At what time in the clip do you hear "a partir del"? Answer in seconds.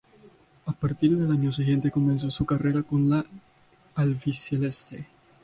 0.65-1.31